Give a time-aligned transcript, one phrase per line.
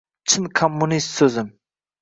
[0.31, 1.55] —Chin kommunist so‘zim.